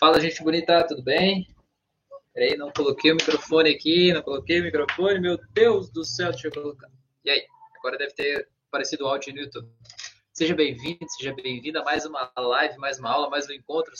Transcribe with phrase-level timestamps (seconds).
[0.00, 1.46] Fala, gente bonita, tudo bem?
[2.32, 6.48] Peraí, não coloquei o microfone aqui, não coloquei o microfone, meu Deus do céu, deixa
[6.48, 6.90] eu colocar.
[7.22, 7.46] E aí?
[7.76, 9.70] Agora deve ter aparecido o áudio no YouTube.
[10.32, 13.92] Seja bem-vindo, seja bem-vinda a mais uma live, mais uma aula, mais um encontro.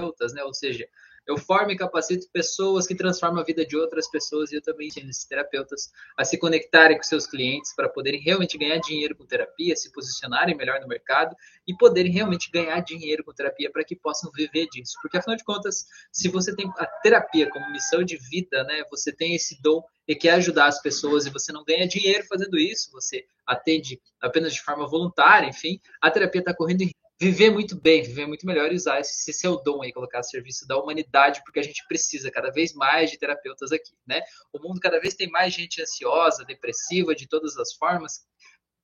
[0.00, 0.42] Né?
[0.42, 0.88] Ou seja,
[1.26, 4.88] eu formo e capacito pessoas que transformam a vida de outras pessoas e eu também
[4.88, 9.24] ensino esses terapeutas a se conectarem com seus clientes para poderem realmente ganhar dinheiro com
[9.24, 11.34] terapia, se posicionarem melhor no mercado
[11.66, 14.94] e poderem realmente ganhar dinheiro com terapia para que possam viver disso.
[15.00, 19.12] Porque afinal de contas, se você tem a terapia como missão de vida, né, você
[19.12, 22.90] tem esse dom e quer ajudar as pessoas e você não ganha dinheiro fazendo isso,
[22.90, 26.82] você atende apenas de forma voluntária, enfim, a terapia está correndo
[27.22, 30.66] viver muito bem, viver muito melhor e usar esse seu dom aí, colocar a serviço
[30.66, 34.22] da humanidade, porque a gente precisa cada vez mais de terapeutas aqui, né?
[34.52, 38.26] O mundo cada vez tem mais gente ansiosa, depressiva, de todas as formas,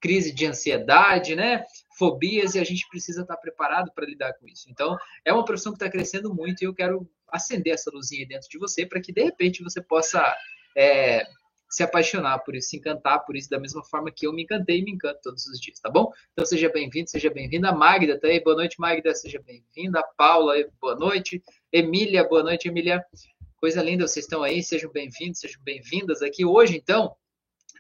[0.00, 1.64] crise de ansiedade, né?
[1.98, 4.70] Fobias, e a gente precisa estar preparado para lidar com isso.
[4.70, 8.48] Então, é uma profissão que está crescendo muito e eu quero acender essa luzinha dentro
[8.48, 10.36] de você para que, de repente, você possa
[10.76, 11.26] é,
[11.68, 14.78] se apaixonar por isso, se encantar por isso da mesma forma que eu me encantei
[14.78, 16.10] e me encanto todos os dias, tá bom?
[16.32, 17.72] Então seja bem-vindo, seja bem-vinda.
[17.72, 18.42] Magda, tá aí?
[18.42, 20.02] Boa noite, Magda, seja bem-vinda.
[20.16, 21.42] Paula, boa noite.
[21.72, 23.04] Emília, boa noite, Emília.
[23.56, 27.16] Coisa linda, vocês estão aí, sejam bem-vindos, sejam bem-vindas aqui hoje, então,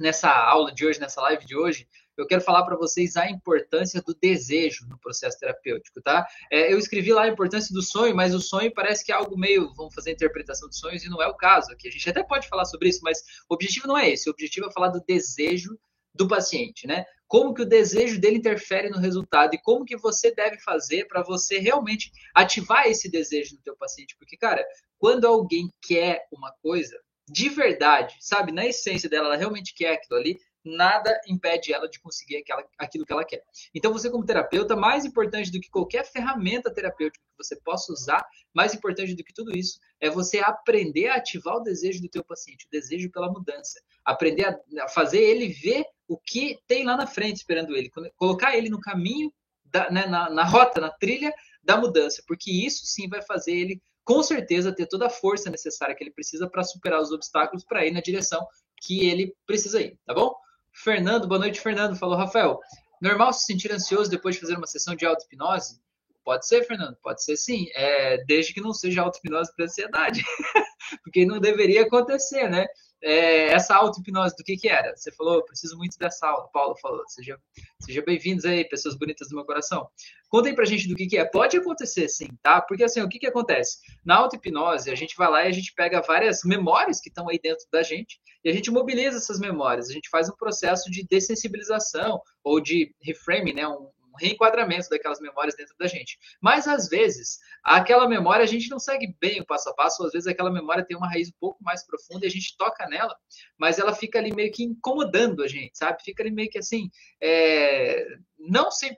[0.00, 1.86] nessa aula de hoje, nessa live de hoje,
[2.18, 6.26] eu quero falar para vocês a importância do desejo no processo terapêutico, tá?
[6.50, 9.38] É, eu escrevi lá a importância do sonho, mas o sonho parece que é algo
[9.38, 11.88] meio, vamos fazer interpretação de sonhos e não é o caso aqui.
[11.88, 14.28] A gente até pode falar sobre isso, mas o objetivo não é esse.
[14.28, 15.78] O objetivo é falar do desejo
[16.14, 17.04] do paciente, né?
[17.28, 21.22] Como que o desejo dele interfere no resultado e como que você deve fazer para
[21.22, 24.64] você realmente ativar esse desejo no teu paciente, porque cara,
[24.98, 26.98] quando alguém quer uma coisa
[27.30, 30.38] de verdade, sabe, na essência dela, ela realmente quer aquilo ali,
[30.76, 33.42] nada impede ela de conseguir aquela, aquilo que ela quer.
[33.74, 38.24] Então, você, como terapeuta, mais importante do que qualquer ferramenta terapêutica que você possa usar,
[38.54, 42.24] mais importante do que tudo isso, é você aprender a ativar o desejo do teu
[42.24, 43.80] paciente, o desejo pela mudança.
[44.04, 48.68] Aprender a fazer ele ver o que tem lá na frente esperando ele, colocar ele
[48.68, 49.32] no caminho,
[49.64, 51.32] da, né, na, na rota, na trilha
[51.62, 55.94] da mudança, porque isso sim vai fazer ele com certeza ter toda a força necessária
[55.94, 58.46] que ele precisa para superar os obstáculos para ir na direção
[58.80, 60.34] que ele precisa ir, tá bom?
[60.82, 61.96] Fernando, boa noite, Fernando.
[61.96, 62.60] Falou, Rafael.
[63.02, 65.80] Normal se sentir ansioso depois de fazer uma sessão de auto-hipnose?
[66.24, 67.66] Pode ser, Fernando, pode ser sim.
[67.74, 70.22] É, desde que não seja auto-hipnose para ansiedade.
[71.02, 72.66] Porque não deveria acontecer, né?
[73.02, 74.96] É, essa auto-hipnose, do que que era?
[74.96, 76.48] Você falou, preciso muito dessa aula.
[76.52, 77.38] Paulo falou, seja,
[77.80, 79.88] seja bem-vindos aí, pessoas bonitas do meu coração.
[80.28, 81.24] Contem pra gente do que que é.
[81.24, 82.60] Pode acontecer sim, tá?
[82.60, 83.78] Porque assim, o que que acontece?
[84.04, 87.38] Na auto-hipnose, a gente vai lá e a gente pega várias memórias que estão aí
[87.42, 89.88] dentro da gente e a gente mobiliza essas memórias.
[89.88, 93.66] A gente faz um processo de dessensibilização ou de reframing, né?
[93.66, 93.88] Um,
[94.20, 96.18] reenquadramento daquelas memórias dentro da gente.
[96.40, 100.12] Mas às vezes, aquela memória a gente não segue bem o passo a passo, às
[100.12, 103.14] vezes aquela memória tem uma raiz um pouco mais profunda e a gente toca nela,
[103.56, 106.02] mas ela fica ali meio que incomodando a gente, sabe?
[106.02, 106.90] Fica ali meio que assim,
[107.22, 108.06] é,
[108.38, 108.94] não 100%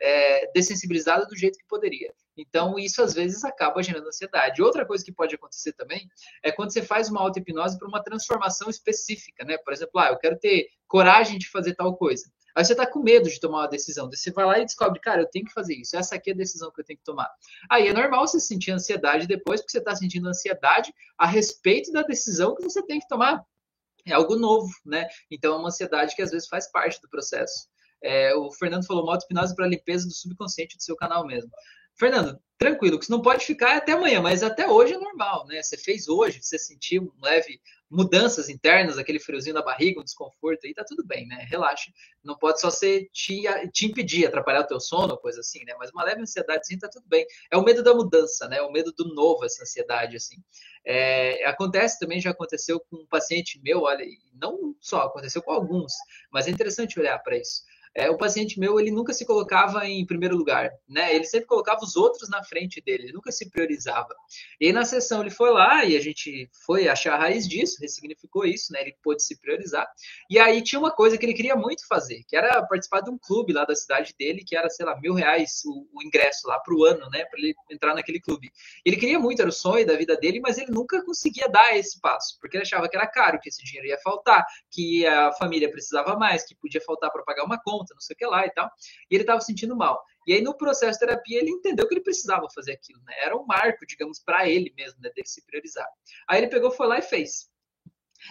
[0.00, 2.12] é, dessensibilizada do jeito que poderia.
[2.36, 4.62] Então, isso às vezes acaba gerando ansiedade.
[4.62, 6.08] Outra coisa que pode acontecer também
[6.42, 9.56] é quando você faz uma auto-hipnose para uma transformação específica, né?
[9.58, 12.24] Por exemplo, ah, eu quero ter coragem de fazer tal coisa.
[12.54, 14.08] Aí você está com medo de tomar uma decisão.
[14.08, 15.96] Você vai lá e descobre, cara, eu tenho que fazer isso.
[15.96, 17.28] Essa aqui é a decisão que eu tenho que tomar.
[17.70, 22.02] Aí é normal você sentir ansiedade depois, porque você está sentindo ansiedade a respeito da
[22.02, 23.44] decisão que você tem que tomar.
[24.06, 25.08] É algo novo, né?
[25.30, 27.66] Então é uma ansiedade que às vezes faz parte do processo.
[28.02, 31.50] É, o Fernando falou moto hipnose para limpeza do subconsciente do seu canal mesmo.
[31.96, 35.62] Fernando, tranquilo, que você não pode ficar até amanhã, mas até hoje é normal, né?
[35.62, 37.60] Você fez hoje, você sentiu um leve
[37.90, 41.46] mudanças internas, aquele friozinho na barriga, um desconforto aí, tá tudo bem, né?
[41.48, 41.92] Relaxa.
[42.24, 45.74] Não pode só ser te, te impedir, atrapalhar o teu sono, coisa assim, né?
[45.78, 47.24] Mas uma leve ansiedade, sim, tá tudo bem.
[47.50, 48.60] É o medo da mudança, né?
[48.62, 50.36] O medo do novo, essa ansiedade, assim.
[50.84, 54.04] É, acontece também, já aconteceu com um paciente meu, olha,
[54.34, 55.92] não só, aconteceu com alguns,
[56.32, 57.62] mas é interessante olhar para isso
[57.94, 61.14] é, o paciente meu ele nunca se colocava em primeiro lugar, né?
[61.14, 64.14] Ele sempre colocava os outros na frente dele, ele nunca se priorizava.
[64.60, 68.44] E na sessão ele foi lá e a gente foi achar a raiz disso, ressignificou
[68.44, 68.80] isso, né?
[68.80, 69.86] Ele pôde se priorizar.
[70.28, 73.18] E aí tinha uma coisa que ele queria muito fazer, que era participar de um
[73.18, 76.58] clube lá da cidade dele, que era, sei lá, mil reais o, o ingresso lá
[76.58, 77.24] para o ano, né?
[77.26, 78.50] Para ele entrar naquele clube.
[78.84, 82.00] Ele queria muito, era o sonho da vida dele, mas ele nunca conseguia dar esse
[82.00, 85.70] passo, porque ele achava que era caro, que esse dinheiro ia faltar, que a família
[85.70, 88.46] precisava mais, que podia faltar para pagar uma conta conta, não sei o que lá
[88.46, 88.70] e tal.
[89.10, 90.02] E ele estava sentindo mal.
[90.26, 93.14] E aí, no processo de terapia, ele entendeu que ele precisava fazer aquilo, né?
[93.22, 95.10] Era um marco, digamos, para ele mesmo, né?
[95.14, 95.86] Dele se priorizar.
[96.28, 97.50] Aí ele pegou, foi lá e fez.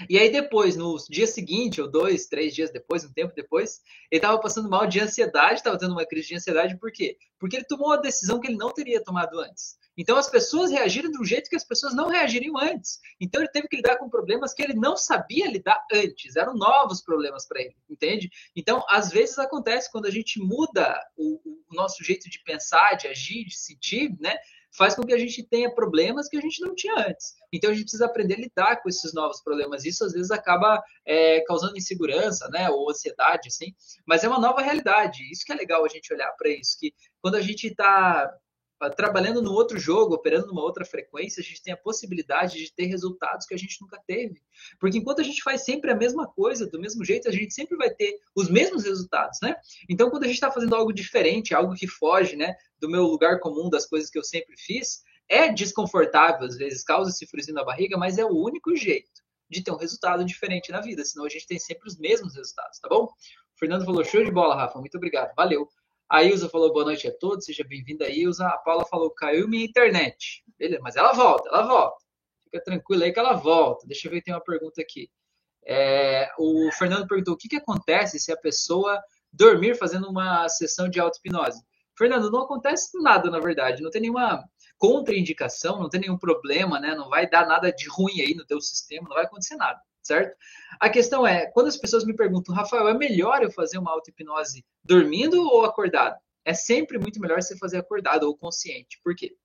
[0.09, 3.81] E aí depois, no dia seguinte, ou dois, três dias depois, um tempo depois,
[4.11, 7.17] ele estava passando mal de ansiedade, estava tendo uma crise de ansiedade, por quê?
[7.39, 9.77] Porque ele tomou uma decisão que ele não teria tomado antes.
[9.97, 12.99] Então as pessoas reagiram de um jeito que as pessoas não reagiriam antes.
[13.19, 17.01] Então ele teve que lidar com problemas que ele não sabia lidar antes, eram novos
[17.01, 18.29] problemas para ele, entende?
[18.55, 23.07] Então, às vezes acontece quando a gente muda o, o nosso jeito de pensar, de
[23.07, 24.35] agir, de sentir, né?
[24.75, 27.35] Faz com que a gente tenha problemas que a gente não tinha antes.
[27.51, 29.85] Então a gente precisa aprender a lidar com esses novos problemas.
[29.85, 33.73] Isso às vezes acaba é, causando insegurança, né, ou ansiedade, assim.
[34.05, 35.23] Mas é uma nova realidade.
[35.31, 38.29] Isso que é legal a gente olhar para isso, que quando a gente está
[38.89, 42.85] trabalhando no outro jogo, operando numa outra frequência, a gente tem a possibilidade de ter
[42.85, 44.41] resultados que a gente nunca teve.
[44.79, 47.77] Porque enquanto a gente faz sempre a mesma coisa, do mesmo jeito, a gente sempre
[47.77, 49.55] vai ter os mesmos resultados, né?
[49.89, 53.39] Então, quando a gente está fazendo algo diferente, algo que foge, né, do meu lugar
[53.39, 57.63] comum, das coisas que eu sempre fiz, é desconfortável, às vezes causa esse friozinho na
[57.63, 61.29] barriga, mas é o único jeito de ter um resultado diferente na vida, senão a
[61.29, 63.05] gente tem sempre os mesmos resultados, tá bom?
[63.05, 65.69] O Fernando falou, show de bola, Rafa, muito obrigado, valeu.
[66.13, 68.45] A Ilza falou boa noite a todos, seja bem-vinda, Ilza.
[68.45, 70.43] A Paula falou caiu minha internet.
[70.59, 72.05] Beleza, mas ela volta, ela volta.
[72.43, 73.87] Fica tranquila aí que ela volta.
[73.87, 75.09] Deixa eu ver, tem uma pergunta aqui.
[75.65, 79.01] É, o Fernando perguntou o que, que acontece se a pessoa
[79.31, 81.63] dormir fazendo uma sessão de auto-hipnose.
[81.97, 83.81] Fernando, não acontece nada, na verdade.
[83.81, 86.93] Não tem nenhuma contraindicação, não tem nenhum problema, né?
[86.93, 90.37] Não vai dar nada de ruim aí no teu sistema, não vai acontecer nada certo?
[90.79, 94.63] A questão é, quando as pessoas me perguntam, Rafael, é melhor eu fazer uma auto-hipnose
[94.83, 96.17] dormindo ou acordado?
[96.45, 98.99] É sempre muito melhor você fazer acordado ou consciente.
[99.03, 99.35] Por quê?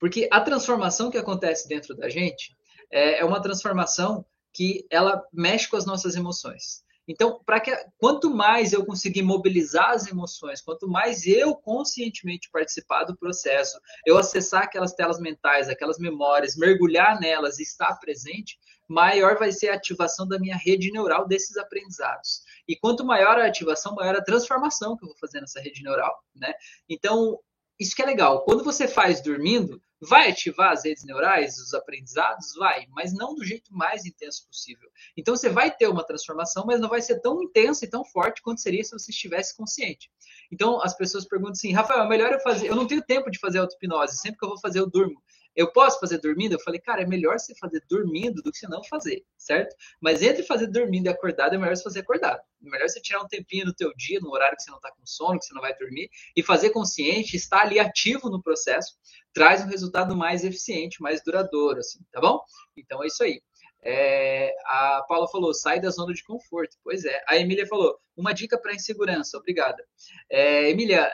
[0.00, 2.56] Porque a transformação que acontece dentro da gente
[2.90, 6.82] é, é uma transformação que ela mexe com as nossas emoções.
[7.06, 13.04] Então, para que quanto mais eu conseguir mobilizar as emoções, quanto mais eu conscientemente participar
[13.04, 18.56] do processo, eu acessar aquelas telas mentais, aquelas memórias, mergulhar nelas e estar presente,
[18.88, 22.42] maior vai ser a ativação da minha rede neural desses aprendizados.
[22.68, 26.14] E quanto maior a ativação, maior a transformação que eu vou fazer nessa rede neural,
[26.34, 26.52] né?
[26.88, 27.38] Então,
[27.78, 28.44] isso que é legal.
[28.44, 32.54] Quando você faz dormindo, vai ativar as redes neurais, os aprendizados?
[32.56, 34.90] Vai, mas não do jeito mais intenso possível.
[35.16, 38.42] Então você vai ter uma transformação, mas não vai ser tão intensa e tão forte
[38.42, 40.10] quanto seria se você estivesse consciente.
[40.50, 42.68] Então as pessoas perguntam assim, Rafael, é melhor eu fazer.
[42.68, 45.22] Eu não tenho tempo de fazer auto-hipnose, sempre que eu vou fazer eu durmo.
[45.54, 46.52] Eu posso fazer dormindo?
[46.52, 49.74] Eu falei, cara, é melhor você fazer dormindo do que você não fazer, certo?
[50.00, 52.40] Mas entre fazer dormindo e acordado, é melhor você fazer acordado.
[52.64, 54.90] É melhor você tirar um tempinho do teu dia, no horário que você não está
[54.90, 58.96] com sono, que você não vai dormir, e fazer consciente, estar ali ativo no processo,
[59.32, 62.40] traz um resultado mais eficiente, mais duradouro, assim, tá bom?
[62.76, 63.42] Então é isso aí.
[63.84, 66.76] É, a Paula falou, sai da zona de conforto.
[66.84, 67.20] Pois é.
[67.26, 69.36] A Emília falou, uma dica para insegurança.
[69.36, 69.84] Obrigada.
[70.30, 71.10] É, Emília,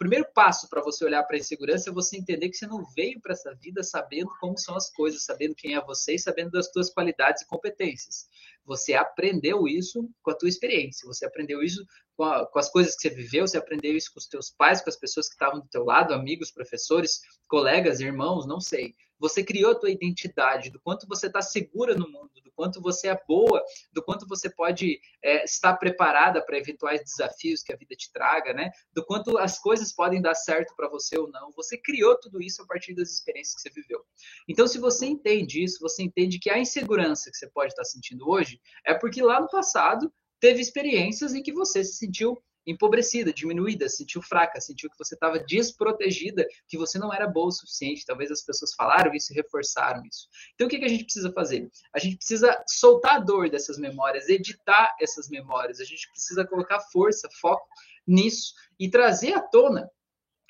[0.00, 3.20] primeiro passo para você olhar para a insegurança é você entender que você não veio
[3.20, 6.72] para essa vida sabendo como são as coisas, sabendo quem é você e sabendo das
[6.72, 8.26] suas qualidades e competências.
[8.64, 11.84] Você aprendeu isso com a tua experiência, você aprendeu isso
[12.16, 14.80] com, a, com, as coisas que você viveu, você aprendeu isso com os teus pais,
[14.80, 18.94] com as pessoas que estavam do teu lado, amigos, professores, colegas, irmãos, não sei.
[19.20, 23.08] Você criou a tua identidade, do quanto você está segura no mundo, do quanto você
[23.08, 23.62] é boa,
[23.92, 28.52] do quanto você pode é, estar preparada para eventuais desafios que a vida te traga,
[28.52, 28.70] né?
[28.92, 31.52] Do quanto as coisas podem dar certo para você ou não.
[31.52, 34.02] Você criou tudo isso a partir das experiências que você viveu.
[34.48, 38.28] Então, se você entende isso, você entende que a insegurança que você pode estar sentindo
[38.28, 43.88] hoje é porque lá no passado teve experiências em que você se sentiu empobrecida, diminuída,
[43.88, 48.04] sentiu fraca, sentiu que você estava desprotegida, que você não era boa o suficiente.
[48.04, 50.28] Talvez as pessoas falaram isso e reforçaram isso.
[50.54, 51.70] Então, o que, que a gente precisa fazer?
[51.94, 55.80] A gente precisa soltar a dor dessas memórias, editar essas memórias.
[55.80, 57.66] A gente precisa colocar força, foco
[58.06, 59.90] nisso e trazer à tona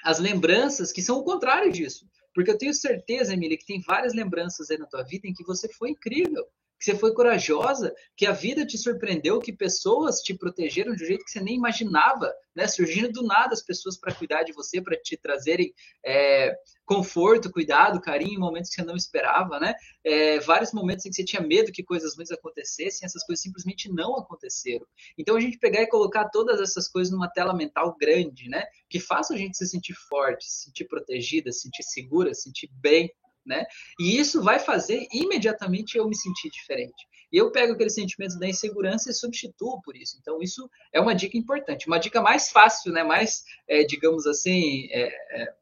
[0.03, 2.07] as lembranças que são o contrário disso.
[2.35, 5.45] Porque eu tenho certeza, Emília, que tem várias lembranças aí na tua vida em que
[5.45, 6.47] você foi incrível,
[6.81, 11.07] que você foi corajosa, que a vida te surpreendeu, que pessoas te protegeram de um
[11.07, 12.67] jeito que você nem imaginava, né?
[12.67, 16.57] Surgindo do nada as pessoas para cuidar de você, para te trazerem é,
[16.87, 19.75] conforto, cuidado, carinho em momentos que você não esperava, né?
[20.03, 23.93] É, vários momentos em que você tinha medo que coisas ruins acontecessem, essas coisas simplesmente
[23.93, 24.87] não aconteceram.
[25.19, 28.65] Então a gente pegar e colocar todas essas coisas numa tela mental grande, né?
[28.89, 32.71] Que faça a gente se sentir forte, se sentir protegida, se sentir segura, se sentir
[32.73, 33.13] bem,
[33.45, 33.65] né?
[33.99, 37.07] E isso vai fazer imediatamente eu me sentir diferente.
[37.33, 40.17] E eu pego aqueles sentimentos da insegurança e substituo por isso.
[40.21, 41.87] Então, isso é uma dica importante.
[41.87, 43.05] Uma dica mais fácil, né?
[43.05, 45.55] mais, é, digamos assim, é, é,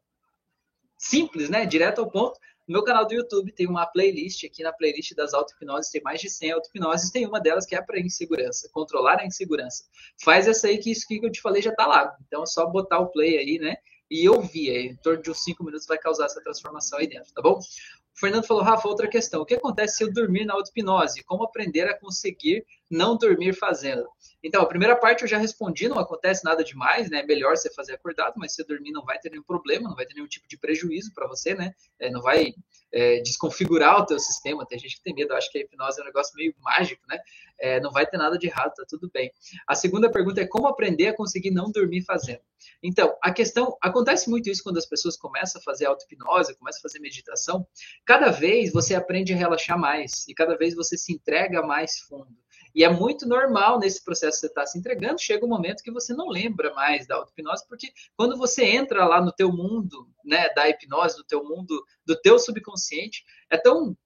[0.97, 1.67] simples, né?
[1.67, 2.39] direto ao ponto.
[2.67, 6.21] No meu canal do YouTube tem uma playlist, aqui na playlist das auto-hipnoses, tem mais
[6.21, 9.85] de 100 auto-hipnoses, tem uma delas que é para insegurança, controlar a insegurança.
[10.23, 12.15] Faz essa aí que isso que eu te falei já está lá.
[12.27, 13.77] Então é só botar o play aí, né?
[14.11, 14.71] E ouvir.
[14.71, 17.59] Em torno de uns 5 minutos vai causar essa transformação aí dentro, tá bom?
[17.59, 19.43] O Fernando falou, Rafa, outra questão.
[19.43, 21.23] O que acontece se eu dormir na auto-hipnose?
[21.23, 24.07] Como aprender a conseguir não dormir fazendo?
[24.43, 27.21] Então, a primeira parte eu já respondi, não acontece nada demais, né?
[27.21, 30.07] É melhor você fazer acordado, mas se dormir não vai ter nenhum problema, não vai
[30.07, 31.73] ter nenhum tipo de prejuízo para você, né?
[31.99, 32.55] É, não vai
[32.93, 34.67] é, desconfigurar o teu sistema.
[34.67, 37.19] Tem gente que tem medo, acho que a hipnose é um negócio meio mágico, né?
[37.61, 39.31] É, não vai ter nada de errado, tá tudo bem.
[39.67, 42.41] A segunda pergunta é como aprender a conseguir não dormir fazendo.
[42.83, 46.83] Então, a questão, acontece muito isso quando as pessoas começam a fazer auto-hipnose, começam a
[46.83, 47.67] fazer meditação.
[48.05, 52.37] Cada vez você aprende a relaxar mais e cada vez você se entrega mais fundo.
[52.79, 55.91] E é muito normal nesse processo que você está se entregando, chega um momento que
[55.91, 60.49] você não lembra mais da auto-hipnose, porque quando você entra lá no teu mundo, né,
[60.51, 63.99] da hipnose, do teu mundo, do teu subconsciente, é tão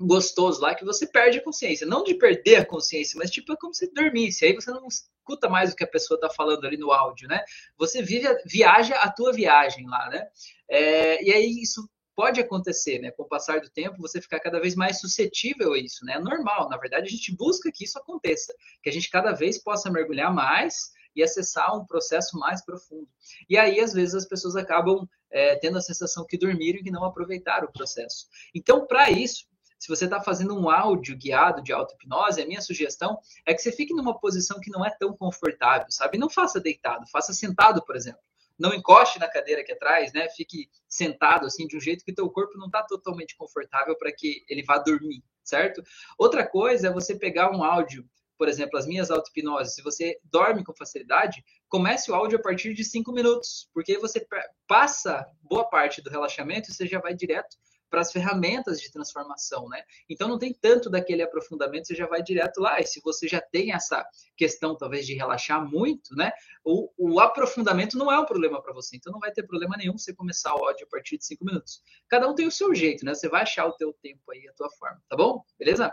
[0.00, 1.86] gostoso lá que você perde a consciência.
[1.86, 4.44] Não de perder a consciência, mas tipo é como se dormisse.
[4.44, 7.44] Aí você não escuta mais o que a pessoa está falando ali no áudio, né?
[7.76, 10.26] Você vive, viaja a tua viagem lá, né?
[10.68, 13.12] É, e aí isso pode acontecer, né?
[13.12, 16.14] Com o passar do tempo, você ficar cada vez mais suscetível a isso, né?
[16.14, 19.56] É normal, na verdade, a gente busca que isso aconteça, que a gente cada vez
[19.56, 23.06] possa mergulhar mais e acessar um processo mais profundo.
[23.48, 26.90] E aí, às vezes, as pessoas acabam é, tendo a sensação que dormiram e que
[26.90, 28.26] não aproveitaram o processo.
[28.52, 29.46] Então, para isso,
[29.78, 33.70] se você está fazendo um áudio guiado de auto-hipnose, a minha sugestão é que você
[33.70, 36.18] fique numa posição que não é tão confortável, sabe?
[36.18, 38.20] Não faça deitado, faça sentado, por exemplo
[38.58, 40.28] não encoste na cadeira aqui atrás, né?
[40.30, 44.44] Fique sentado assim de um jeito que teu corpo não está totalmente confortável para que
[44.48, 45.82] ele vá dormir, certo?
[46.18, 48.04] Outra coisa é você pegar um áudio,
[48.36, 52.74] por exemplo, as minhas auto-hipnoses, se você dorme com facilidade, comece o áudio a partir
[52.74, 54.26] de cinco minutos, porque você
[54.66, 57.56] passa boa parte do relaxamento e você já vai direto
[57.90, 59.82] para as ferramentas de transformação, né?
[60.08, 62.80] Então não tem tanto daquele aprofundamento, você já vai direto lá.
[62.80, 66.32] E se você já tem essa questão, talvez, de relaxar muito, né?
[66.64, 68.96] O, o aprofundamento não é um problema para você.
[68.96, 71.82] Então não vai ter problema nenhum você começar o áudio a partir de cinco minutos.
[72.08, 73.14] Cada um tem o seu jeito, né?
[73.14, 75.42] Você vai achar o teu tempo aí, a tua forma, tá bom?
[75.58, 75.92] Beleza?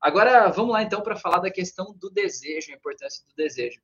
[0.00, 3.80] Agora vamos lá então para falar da questão do desejo, a importância do desejo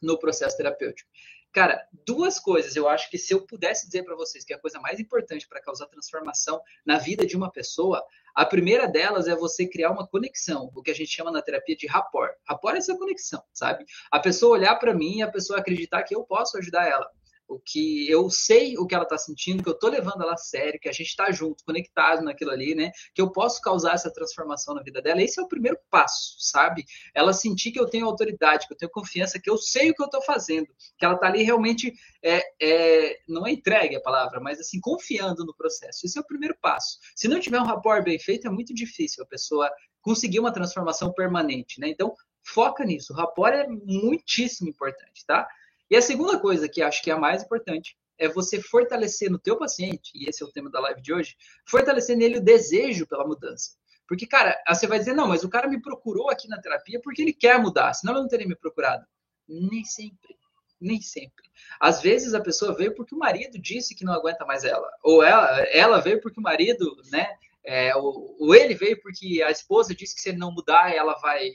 [0.00, 1.08] no processo terapêutico.
[1.52, 4.60] Cara, duas coisas eu acho que se eu pudesse dizer para vocês que é a
[4.60, 8.02] coisa mais importante para causar transformação na vida de uma pessoa,
[8.34, 11.76] a primeira delas é você criar uma conexão, o que a gente chama na terapia
[11.76, 12.32] de rapport.
[12.44, 13.84] Rapport é essa conexão, sabe?
[14.10, 17.10] A pessoa olhar para mim e a pessoa acreditar que eu posso ajudar ela
[17.54, 20.36] o que eu sei o que ela está sentindo, que eu estou levando ela a
[20.36, 22.90] sério, que a gente está junto, conectado naquilo ali, né?
[23.14, 25.22] Que eu posso causar essa transformação na vida dela.
[25.22, 26.84] Esse é o primeiro passo, sabe?
[27.14, 30.02] Ela sentir que eu tenho autoridade, que eu tenho confiança, que eu sei o que
[30.02, 30.68] eu estou fazendo,
[30.98, 31.92] que ela está ali realmente,
[32.22, 36.06] é, é, não é entregue a palavra, mas assim, confiando no processo.
[36.06, 36.98] Esse é o primeiro passo.
[37.14, 41.12] Se não tiver um rapport bem feito, é muito difícil a pessoa conseguir uma transformação
[41.12, 41.88] permanente, né?
[41.88, 43.12] Então, foca nisso.
[43.12, 45.48] O rapport é muitíssimo importante, tá?
[45.92, 49.38] E a segunda coisa que acho que é a mais importante é você fortalecer no
[49.38, 53.06] teu paciente, e esse é o tema da live de hoje, fortalecer nele o desejo
[53.06, 53.72] pela mudança.
[54.08, 57.20] Porque, cara, você vai dizer, não, mas o cara me procurou aqui na terapia porque
[57.20, 59.04] ele quer mudar, senão ele não teria me procurado.
[59.46, 60.34] Nem sempre.
[60.80, 61.44] Nem sempre.
[61.78, 64.90] Às vezes a pessoa veio porque o marido disse que não aguenta mais ela.
[65.02, 67.28] Ou ela, ela veio porque o marido, né?
[67.62, 71.12] É, ou, ou ele veio porque a esposa disse que se ele não mudar, ela
[71.20, 71.50] vai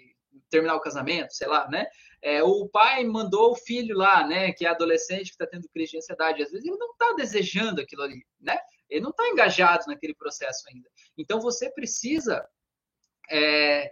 [0.47, 1.87] terminar o casamento, sei lá, né?
[2.27, 5.91] É, o pai mandou o filho lá, né, que é adolescente, que está tendo crise
[5.91, 6.43] de ansiedade.
[6.43, 8.59] Às vezes ele não está desejando aquilo ali, né?
[8.89, 10.89] Ele não está engajado naquele processo ainda.
[11.17, 12.45] Então você precisa
[13.31, 13.89] é,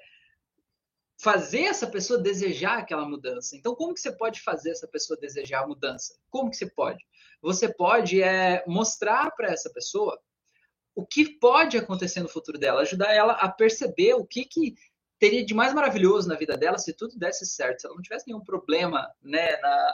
[1.17, 3.55] fazer essa pessoa desejar aquela mudança.
[3.55, 6.13] Então como que você pode fazer essa pessoa desejar a mudança?
[6.29, 7.01] Como que você pode?
[7.41, 10.21] Você pode é, mostrar para essa pessoa
[10.93, 14.75] o que pode acontecer no futuro dela, ajudar ela a perceber o que, que
[15.19, 18.27] teria de mais maravilhoso na vida dela se tudo desse certo, se ela não tivesse
[18.27, 19.93] nenhum problema né, na,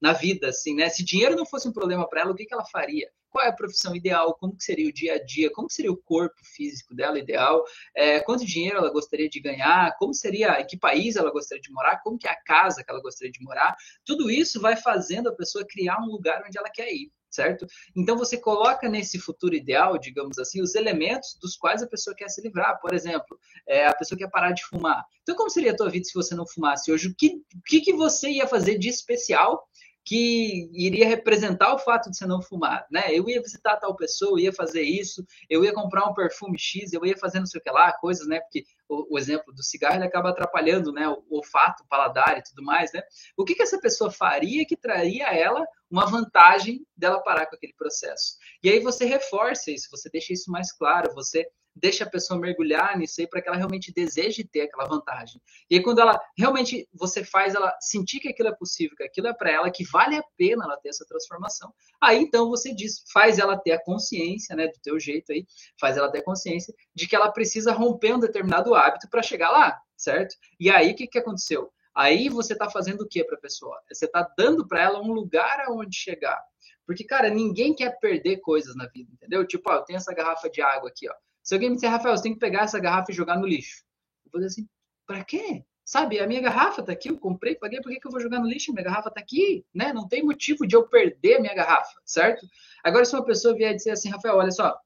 [0.00, 0.88] na vida, assim, né?
[0.88, 3.08] Se dinheiro não fosse um problema para ela, o que, que ela faria?
[3.30, 4.36] Qual é a profissão ideal?
[4.38, 5.50] Como que seria o dia a dia?
[5.50, 7.64] Como seria o corpo físico dela ideal?
[7.96, 9.96] É, quanto dinheiro ela gostaria de ganhar?
[9.98, 10.60] Como seria?
[10.60, 12.02] Em que país ela gostaria de morar?
[12.02, 13.74] Como que é a casa que ela gostaria de morar?
[14.04, 17.66] Tudo isso vai fazendo a pessoa criar um lugar onde ela quer ir certo?
[17.96, 22.28] Então você coloca nesse futuro ideal, digamos assim, os elementos dos quais a pessoa quer
[22.28, 22.78] se livrar.
[22.80, 25.04] Por exemplo, é, a pessoa quer parar de fumar.
[25.22, 27.08] Então, como seria a tua vida se você não fumasse hoje?
[27.08, 29.66] O que, o que, que você ia fazer de especial
[30.04, 33.06] que iria representar o fato de você não fumar, né?
[33.12, 36.92] Eu ia visitar tal pessoa, eu ia fazer isso, eu ia comprar um perfume X,
[36.92, 38.40] eu ia fazer não sei o que lá, coisas, né?
[38.40, 38.64] Porque
[39.10, 41.08] o, exemplo do cigarro ele acaba atrapalhando, né?
[41.08, 43.02] O, o olfato, o paladar e tudo mais, né?
[43.36, 47.56] O que, que essa pessoa faria que traria a ela uma vantagem dela parar com
[47.56, 48.36] aquele processo?
[48.62, 52.96] E aí você reforça isso, você deixa isso mais claro, você deixa a pessoa mergulhar
[52.98, 55.40] nisso aí para que ela realmente deseje ter aquela vantagem.
[55.70, 59.28] E aí, quando ela realmente você faz ela sentir que aquilo é possível, que aquilo
[59.28, 63.04] é para ela, que vale a pena ela ter essa transformação, aí então você diz,
[63.12, 65.46] faz ela ter a consciência, né, do teu jeito aí,
[65.80, 69.50] faz ela ter a consciência de que ela precisa romper um determinado hábito para chegar
[69.50, 70.36] lá, certo?
[70.58, 71.72] E aí, o que, que aconteceu?
[71.94, 73.78] Aí você está fazendo o que para a pessoa?
[73.90, 76.42] Você está dando para ela um lugar aonde chegar.
[76.86, 79.46] Porque, cara, ninguém quer perder coisas na vida, entendeu?
[79.46, 81.14] Tipo, ó, eu tenho essa garrafa de água aqui, ó.
[81.42, 83.82] Se alguém me disser, Rafael, você tem que pegar essa garrafa e jogar no lixo.
[84.26, 84.68] Eu vou dizer assim,
[85.06, 85.64] para quê?
[85.84, 88.38] Sabe, a minha garrafa tá aqui, eu comprei, paguei, por que, que eu vou jogar
[88.38, 88.72] no lixo?
[88.72, 89.92] Minha garrafa tá aqui, né?
[89.92, 92.46] Não tem motivo de eu perder minha garrafa, certo?
[92.84, 94.78] Agora, se uma pessoa vier dizer assim, Rafael, olha só,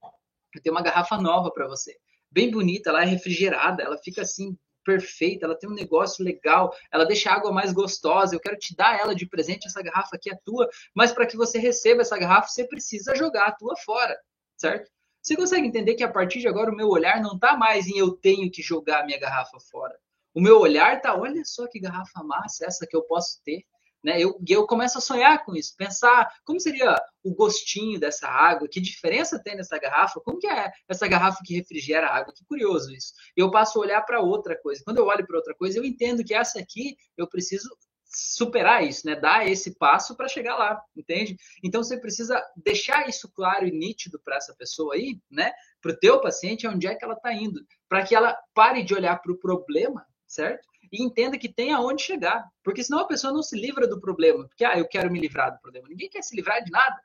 [0.54, 1.96] eu tenho uma garrafa nova para você.
[2.30, 7.04] Bem bonita, ela é refrigerada, ela fica assim, perfeita, ela tem um negócio legal, ela
[7.04, 8.34] deixa a água mais gostosa.
[8.34, 11.36] Eu quero te dar ela de presente, essa garrafa aqui é tua, mas para que
[11.36, 14.16] você receba essa garrafa, você precisa jogar a tua fora,
[14.56, 14.90] certo?
[15.26, 17.99] Você consegue entender que a partir de agora o meu olhar não está mais em
[17.99, 19.99] eu tenho que jogar a minha garrafa fora.
[20.33, 23.64] O meu olhar está, olha só que garrafa massa essa que eu posso ter.
[24.04, 24.21] Né?
[24.21, 28.80] Eu, eu começo a sonhar com isso, pensar como seria o gostinho dessa água, que
[28.80, 32.92] diferença tem nessa garrafa, como que é essa garrafa que refrigera a água, que curioso
[32.92, 33.12] isso.
[33.37, 34.80] Eu passo a olhar para outra coisa.
[34.85, 37.68] Quando eu olho para outra coisa, eu entendo que essa aqui eu preciso
[38.06, 39.14] superar isso, né?
[39.14, 41.36] Dar esse passo para chegar lá, entende?
[41.62, 45.52] Então você precisa deixar isso claro e nítido para essa pessoa aí, né?
[45.82, 48.94] Para o teu paciente, onde é que ela está indo, para que ela pare de
[48.94, 50.66] olhar para o problema, certo?
[50.92, 54.46] E entenda que tem aonde chegar, porque senão a pessoa não se livra do problema,
[54.46, 55.88] porque ah, eu quero me livrar do problema.
[55.88, 56.96] Ninguém quer se livrar de nada,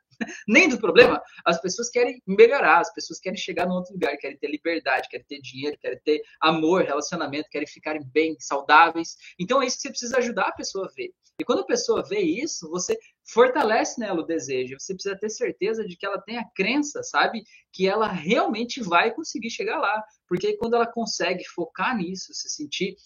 [0.46, 1.20] nem do problema.
[1.44, 5.26] As pessoas querem melhorar, as pessoas querem chegar num outro lugar, querem ter liberdade, querem
[5.26, 9.16] ter dinheiro, querem ter amor, relacionamento, querem ficarem bem, saudáveis.
[9.38, 11.12] Então é isso que você precisa ajudar a pessoa a ver.
[11.40, 14.76] E quando a pessoa vê isso, você fortalece nela o desejo.
[14.78, 17.42] Você precisa ter certeza de que ela tem a crença, sabe?
[17.72, 20.02] Que ela realmente vai conseguir chegar lá.
[20.28, 22.96] Porque quando ela consegue focar nisso, se sentir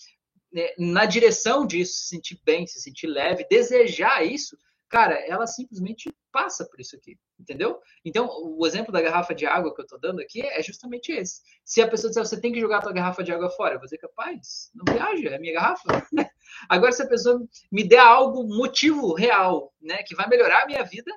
[0.53, 4.57] né, na direção disso, se sentir bem, se sentir leve, desejar isso,
[4.97, 7.79] cara, ela simplesmente passa por isso aqui, entendeu?
[8.03, 11.43] Então, o exemplo da garrafa de água que eu tô dando aqui é justamente esse.
[11.63, 13.79] Se a pessoa disser, você tem que jogar a tua garrafa de água fora, eu
[13.79, 15.83] vou dizer, capaz, não viaja, é minha garrafa.
[16.67, 20.83] Agora, se a pessoa me der algo, motivo real, né, que vai melhorar a minha
[20.83, 21.13] vida,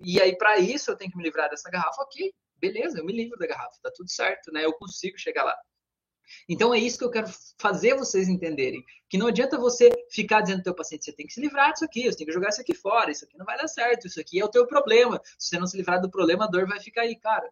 [0.00, 3.12] e aí para isso eu tenho que me livrar dessa garrafa, ok, beleza, eu me
[3.12, 5.56] livro da garrafa, tá tudo certo, né, eu consigo chegar lá.
[6.48, 7.26] Então é isso que eu quero
[7.58, 8.84] fazer vocês entenderem.
[9.08, 11.84] Que não adianta você ficar dizendo ao teu paciente, você tem que se livrar disso
[11.84, 14.20] aqui, você tem que jogar isso aqui fora, isso aqui não vai dar certo, isso
[14.20, 15.20] aqui é o teu problema.
[15.38, 17.48] Se você não se livrar do problema, a dor vai ficar aí, cara.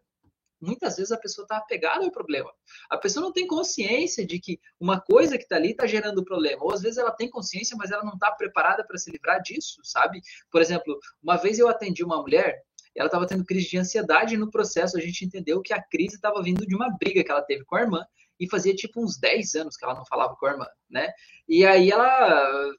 [0.61, 2.51] Muitas vezes a pessoa está apegada ao problema.
[2.89, 6.63] A pessoa não tem consciência de que uma coisa que está ali está gerando problema.
[6.65, 9.79] Ou às vezes ela tem consciência, mas ela não está preparada para se livrar disso,
[9.83, 10.21] sabe?
[10.51, 12.61] Por exemplo, uma vez eu atendi uma mulher
[12.95, 16.15] ela estava tendo crise de ansiedade e no processo a gente entendeu que a crise
[16.15, 18.05] estava vindo de uma briga que ela teve com a irmã
[18.39, 21.11] e fazia tipo uns 10 anos que ela não falava com a irmã, né?
[21.47, 22.71] E aí ela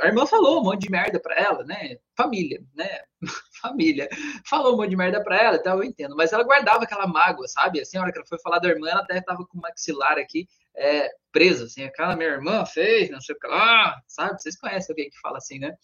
[0.00, 1.96] a irmã falou um monte de merda para ela, né?
[2.16, 3.02] Família, né?
[3.60, 4.08] Família.
[4.44, 6.16] Falou um monte de merda para ela, então eu entendo.
[6.16, 7.80] Mas ela guardava aquela mágoa, sabe?
[7.80, 10.18] Assim, a hora que ela foi falar da irmã, ela até tava com o maxilar
[10.18, 11.84] aqui é, preso, assim.
[11.84, 14.40] Aquela minha irmã fez, não sei o que lá, sabe?
[14.40, 15.74] Vocês conhecem alguém que fala assim, né?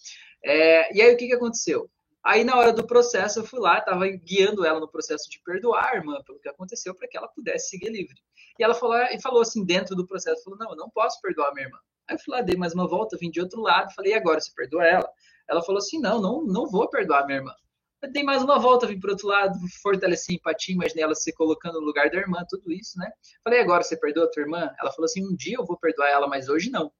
[0.45, 1.91] É, e aí o que, que aconteceu?
[2.27, 5.93] Aí, na hora do processo, eu fui lá, estava guiando ela no processo de perdoar
[5.93, 8.17] a irmã pelo que aconteceu, para que ela pudesse seguir livre.
[8.59, 11.55] E ela falou, e falou assim, dentro do processo, falou, não, eu não posso perdoar
[11.55, 11.79] minha irmã.
[12.09, 14.41] Aí eu fui lá, dei mais uma volta, vim de outro lado, falei, e agora,
[14.41, 15.09] você perdoa ela?
[15.49, 17.55] Ela falou assim, não, não, não vou perdoar minha irmã.
[18.03, 21.33] Eu dei mais uma volta, vim para outro lado, fortaleci a empatia, imaginei ela se
[21.33, 23.09] colocando no lugar da irmã, tudo isso, né?
[23.45, 24.75] Falei, agora, você perdoa a tua irmã?
[24.81, 26.91] Ela falou assim, um dia eu vou perdoar ela, mas hoje não.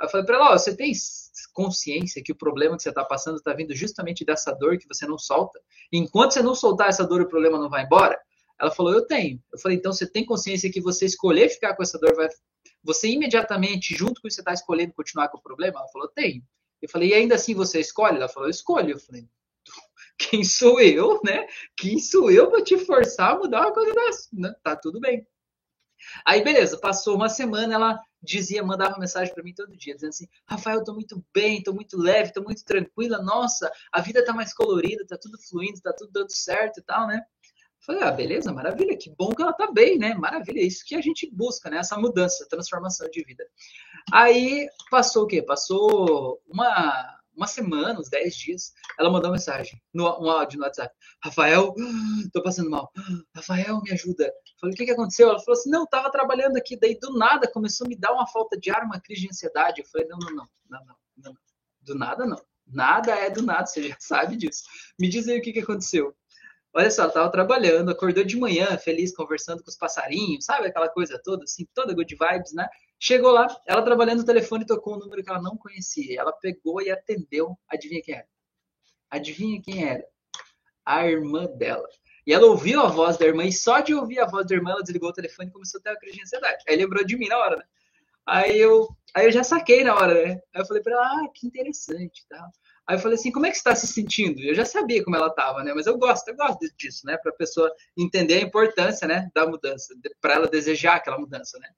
[0.00, 0.92] Aí eu falei para ela, você tem
[1.52, 5.06] consciência que o problema que você está passando está vindo justamente dessa dor que você
[5.06, 5.60] não solta?
[5.92, 8.18] enquanto você não soltar essa dor, o problema não vai embora?
[8.58, 9.42] Ela falou, eu tenho.
[9.52, 12.28] Eu falei, então você tem consciência que você escolher ficar com essa dor vai.
[12.82, 15.80] Você imediatamente, junto com isso, você está escolhendo continuar com o problema?
[15.80, 16.42] Ela falou, tenho.
[16.80, 18.16] Eu falei, e ainda assim você escolhe?
[18.16, 18.92] Ela falou, eu escolho.
[18.92, 19.26] Eu falei,
[20.18, 21.46] quem sou eu, né?
[21.76, 24.28] Quem sou eu para te forçar a mudar uma coisa dessa?
[24.32, 24.54] Né?
[24.62, 25.26] Tá tudo bem.
[26.26, 30.28] Aí, beleza, passou uma semana, ela dizia, mandava mensagem para mim todo dia, dizendo assim:
[30.46, 34.52] Rafael, tô muito bem, tô muito leve, tô muito tranquila, nossa, a vida tá mais
[34.52, 37.22] colorida, tá tudo fluindo, tá tudo dando certo e tal, né?
[37.80, 40.14] Falei, ah, beleza, maravilha, que bom que ela tá bem, né?
[40.14, 41.78] Maravilha, é isso que a gente busca, né?
[41.78, 43.46] Essa mudança, transformação de vida.
[44.12, 45.40] Aí passou o quê?
[45.42, 50.64] Passou uma, uma semana, uns 10 dias, ela mandou uma mensagem, no, um áudio no
[50.64, 50.94] WhatsApp.
[51.22, 51.74] Rafael,
[52.32, 52.90] tô passando mal.
[53.34, 54.32] Rafael, me ajuda.
[54.60, 55.28] Falei, o que, que aconteceu?
[55.28, 58.26] Ela falou assim, não, tava trabalhando aqui, daí do nada começou a me dar uma
[58.26, 59.80] falta de ar, uma crise de ansiedade.
[59.80, 61.34] Eu falei, não, não, não, não, não, não.
[61.80, 62.40] Do nada, não.
[62.66, 64.62] Nada é do nada, você já sabe disso.
[64.98, 66.14] Me diz aí o que, que aconteceu.
[66.72, 71.20] Olha só, tava trabalhando, acordou de manhã, feliz, conversando com os passarinhos, sabe aquela coisa
[71.24, 72.68] toda, assim, toda good vibes, né?
[73.02, 76.20] Chegou lá, ela trabalhando no telefone tocou um número que ela não conhecia.
[76.20, 77.58] Ela pegou e atendeu.
[77.66, 78.26] Adivinha quem era?
[79.08, 80.04] Adivinha quem era?
[80.84, 81.88] A irmã dela.
[82.26, 84.72] E ela ouviu a voz da irmã, e só de ouvir a voz da irmã,
[84.72, 86.62] ela desligou o telefone e começou a ter uma crise de ansiedade.
[86.68, 87.64] Aí lembrou de mim na hora, né?
[88.26, 90.40] Aí eu, aí eu já saquei na hora, né?
[90.54, 92.50] Aí eu falei pra ela, ah, que interessante, tá?
[92.86, 94.40] Aí eu falei assim, como é que você está se sentindo?
[94.42, 95.72] Eu já sabia como ela estava, né?
[95.74, 97.16] Mas eu gosto, eu gosto disso, né?
[97.16, 101.68] Para a pessoa entender a importância, né, da mudança, para ela desejar aquela mudança, né?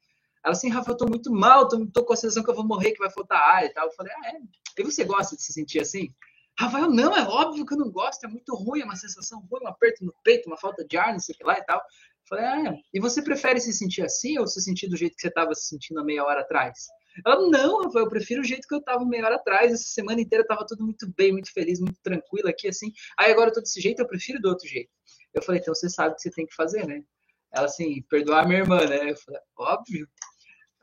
[0.44, 2.66] Ela assim, Rafa, eu tô muito mal, tô, tô, com a sensação que eu vou
[2.66, 3.87] morrer, que vai faltar ar e tal.
[3.87, 4.40] Eu falei, ah, é?
[4.78, 6.12] E você gosta de se sentir assim?
[6.59, 9.62] Rafael, não, é óbvio que eu não gosto, é muito ruim, é uma sensação ruim,
[9.64, 11.78] um aperto no peito, uma falta de ar, não sei o que lá e tal.
[11.78, 12.78] Eu falei, ah, é.
[12.92, 15.68] E você prefere se sentir assim ou se sentir do jeito que você estava se
[15.68, 16.88] sentindo há meia hora atrás?
[17.26, 19.72] Ela, não, Rafael, eu prefiro o jeito que eu estava meia hora atrás.
[19.72, 22.92] Essa semana inteira estava tudo muito bem, muito feliz, muito tranquilo aqui, assim.
[23.18, 24.90] Aí agora eu tô desse jeito, eu prefiro do outro jeito.
[25.35, 27.02] Eu falei, então você sabe o que você tem que fazer, né?
[27.52, 29.11] Ela assim, perdoar minha irmã, né?
[29.11, 30.09] Eu falei, óbvio.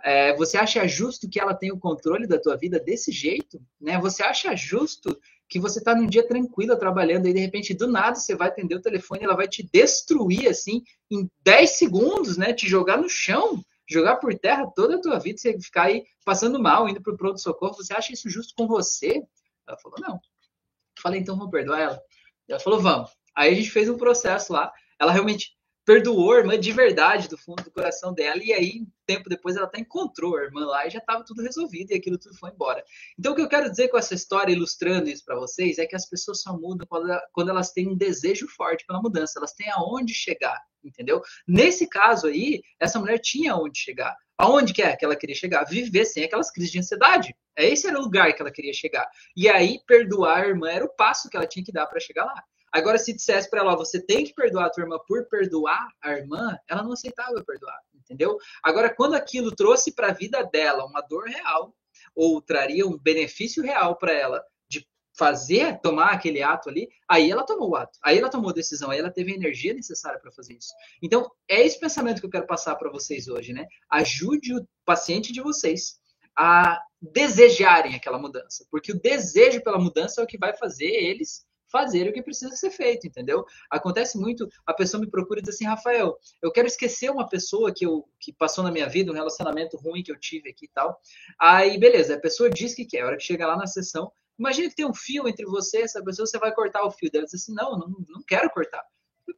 [0.04, 3.62] É, você acha justo que ela tenha o controle da tua vida desse jeito?
[3.80, 4.00] Né?
[4.00, 8.16] Você acha justo que você está num dia tranquilo trabalhando e de repente do nada
[8.16, 12.54] você vai atender o telefone e ela vai te destruir assim em 10 segundos, né?
[12.54, 16.62] Te jogar no chão jogar por terra toda a tua vida, você ficar aí passando
[16.62, 19.24] mal, indo para o pronto-socorro, você acha isso justo com você?
[19.68, 20.14] Ela falou, não.
[20.14, 22.02] Eu falei, então vamos perdoar ela.
[22.48, 23.12] Ela falou, vamos.
[23.36, 24.72] Aí a gente fez um processo lá.
[25.00, 25.58] Ela realmente
[25.90, 29.66] perdoou a irmã de verdade, do fundo do coração dela, e aí, tempo depois, ela
[29.66, 32.84] até encontrou a irmã lá e já estava tudo resolvido, e aquilo tudo foi embora.
[33.18, 35.96] Então, o que eu quero dizer com essa história, ilustrando isso para vocês, é que
[35.96, 36.86] as pessoas só mudam
[37.32, 41.24] quando elas têm um desejo forte pela mudança, elas têm aonde chegar, entendeu?
[41.48, 44.16] Nesse caso aí, essa mulher tinha aonde chegar.
[44.38, 45.64] Aonde que é que ela queria chegar?
[45.64, 47.36] Viver sem aquelas crises de ansiedade.
[47.58, 49.10] Esse era o lugar que ela queria chegar.
[49.36, 52.26] E aí, perdoar a irmã era o passo que ela tinha que dar para chegar
[52.26, 52.44] lá.
[52.72, 56.14] Agora, se dissesse para ela, você tem que perdoar a tua irmã por perdoar a
[56.14, 58.38] irmã, ela não aceitava perdoar, entendeu?
[58.64, 61.76] Agora, quando aquilo trouxe para a vida dela uma dor real,
[62.16, 67.46] ou traria um benefício real para ela de fazer, tomar aquele ato ali, aí ela
[67.46, 70.32] tomou o ato, aí ela tomou a decisão, aí ela teve a energia necessária para
[70.32, 70.74] fazer isso.
[71.02, 73.68] Então, é esse pensamento que eu quero passar para vocês hoje, né?
[73.90, 76.00] Ajude o paciente de vocês
[76.38, 81.46] a desejarem aquela mudança, porque o desejo pela mudança é o que vai fazer eles
[81.72, 83.46] fazer o que precisa ser feito, entendeu?
[83.70, 87.74] Acontece muito, a pessoa me procura e diz assim, Rafael, eu quero esquecer uma pessoa
[87.74, 90.70] que, eu, que passou na minha vida, um relacionamento ruim que eu tive aqui e
[90.70, 91.00] tal.
[91.40, 94.70] Aí, beleza, a pessoa diz que quer, a hora que chega lá na sessão, imagina
[94.70, 97.26] que tem um fio entre você e essa pessoa, você vai cortar o fio dela.
[97.26, 98.84] Diz assim, não, não, não quero cortar.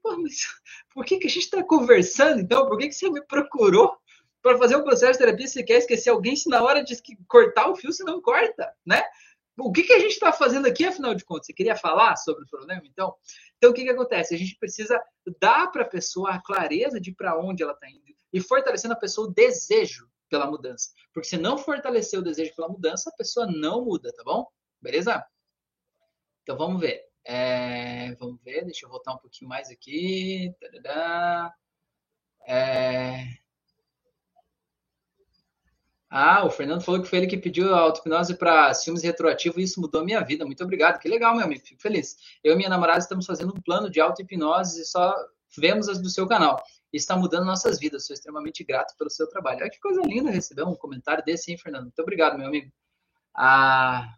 [0.02, 0.48] Pô, mas
[0.94, 2.68] por que, que a gente está conversando, então?
[2.68, 3.96] Por que, que você me procurou
[4.42, 5.48] para fazer um processo de terapia?
[5.48, 6.96] Você quer esquecer alguém se na hora de
[7.28, 9.04] cortar o fio você não corta, né?
[9.58, 11.48] O que, que a gente está fazendo aqui, afinal de contas?
[11.48, 12.82] Você queria falar sobre o problema?
[12.86, 13.14] Então,
[13.58, 14.34] então o que, que acontece?
[14.34, 15.02] A gente precisa
[15.40, 18.02] dar para a pessoa a clareza de para onde ela está indo
[18.34, 20.90] e fortalecendo a pessoa o desejo pela mudança.
[21.14, 24.48] Porque se não fortalecer o desejo pela mudança, a pessoa não muda, tá bom?
[24.82, 25.24] Beleza?
[26.44, 27.04] Então vamos ver.
[27.24, 30.52] É, vamos ver, deixa eu voltar um pouquinho mais aqui.
[30.62, 31.52] É,
[36.14, 39.64] ah, o Fernando falou que foi ele que pediu a auto-hipnose para filmes retroativos e
[39.64, 40.46] isso mudou a minha vida.
[40.46, 41.00] Muito obrigado.
[41.00, 41.66] Que legal, meu amigo.
[41.66, 42.18] Fico feliz.
[42.44, 45.16] Eu e minha namorada estamos fazendo um plano de auto-hipnose e só
[45.58, 46.62] vemos as do seu canal.
[46.92, 48.06] está mudando nossas vidas.
[48.06, 49.62] Sou extremamente grato pelo seu trabalho.
[49.62, 51.84] Olha que coisa linda receber um comentário desse, hein, Fernando?
[51.84, 52.70] Muito obrigado, meu amigo.
[53.34, 54.14] A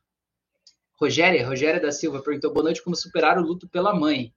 [1.00, 4.34] Rogéria, Rogéria da Silva perguntou: boa noite, como superar o luto pela mãe?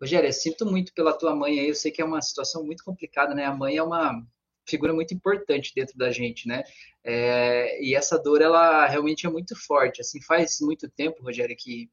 [0.00, 1.68] Rogéria, sinto muito pela tua mãe aí.
[1.68, 3.44] Eu sei que é uma situação muito complicada, né?
[3.44, 4.24] A mãe é uma
[4.66, 6.62] figura muito importante dentro da gente, né?
[7.02, 10.00] É, e essa dor, ela realmente é muito forte.
[10.00, 11.90] Assim, faz muito tempo, Rogério, que,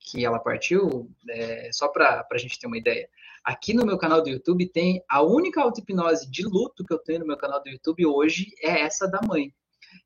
[0.00, 3.08] que ela partiu, é, só para a gente ter uma ideia.
[3.44, 7.20] Aqui no meu canal do YouTube tem a única auto-hipnose de luto que eu tenho
[7.20, 9.54] no meu canal do YouTube hoje é essa da mãe.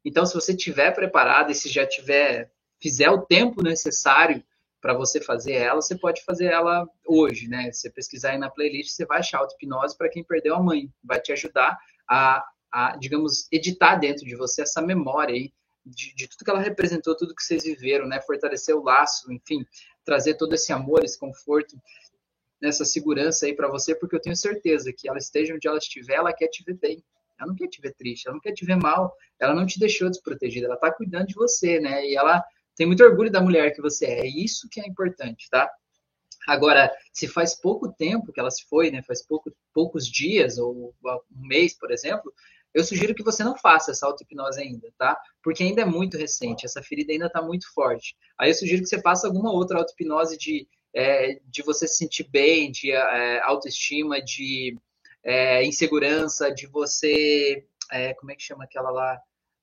[0.05, 4.43] Então, se você tiver preparado e se já tiver fizer o tempo necessário
[4.81, 7.71] para você fazer ela, você pode fazer ela hoje, né?
[7.71, 10.91] Se você pesquisar aí na playlist, você vai achar auto-hipnose para quem perdeu a mãe.
[11.05, 11.79] Vai te ajudar
[12.11, 15.53] a, a, digamos, editar dentro de você essa memória aí
[15.87, 18.21] de, de, tudo que ela representou, tudo que vocês viveram, né?
[18.21, 19.65] Fortalecer o laço, enfim,
[20.05, 21.81] trazer todo esse amor, esse conforto,
[22.63, 26.15] essa segurança aí para você, porque eu tenho certeza que ela esteja onde ela estiver,
[26.15, 27.03] ela quer te ver bem.
[27.39, 29.81] Ela não quer te ver triste, ela não quer te ver mal, ela não te
[29.81, 32.05] deixou desprotegida, ela está cuidando de você, né?
[32.05, 32.45] E ela
[32.77, 34.21] tem muito orgulho da mulher que você é.
[34.21, 35.71] É isso que é importante, tá?
[36.51, 40.93] Agora, se faz pouco tempo que ela se foi, né, faz pouco, poucos dias ou
[41.31, 42.35] um mês, por exemplo,
[42.75, 45.17] eu sugiro que você não faça essa auto-hipnose ainda, tá?
[45.45, 48.17] Porque ainda é muito recente, essa ferida ainda está muito forte.
[48.37, 52.29] Aí eu sugiro que você faça alguma outra auto-hipnose de é, de você se sentir
[52.29, 54.77] bem, de é, autoestima, de
[55.23, 59.21] é, insegurança, de você, é, como é que chama aquela lá?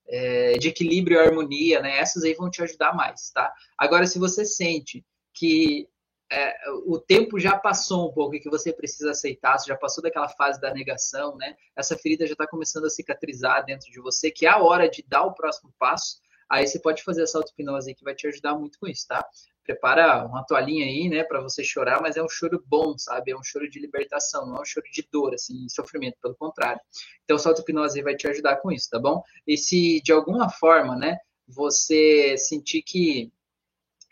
[0.08, 1.98] É, de equilíbrio e harmonia, né?
[1.98, 3.54] Essas aí vão te ajudar mais, tá?
[3.78, 5.90] Agora, se você sente que
[6.32, 10.04] é, o tempo já passou um pouco e que você precisa aceitar, você já passou
[10.04, 11.56] daquela fase da negação, né?
[11.76, 15.04] Essa ferida já está começando a cicatrizar dentro de você, que é a hora de
[15.08, 16.18] dar o próximo passo.
[16.50, 19.26] Aí você pode fazer essa auto-hipnose que vai te ajudar muito com isso, tá?
[19.64, 23.32] Prepara uma toalhinha aí, né, para você chorar, mas é um choro bom, sabe?
[23.32, 26.80] É um choro de libertação, não é um choro de dor, assim, sofrimento, pelo contrário.
[27.26, 29.22] Então, essa auto-hipnose vai te ajudar com isso, tá bom?
[29.46, 33.32] E se de alguma forma, né, você sentir que,